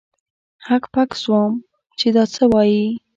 [0.67, 1.51] هک پک سوم
[1.99, 2.85] چې دا څه وايي.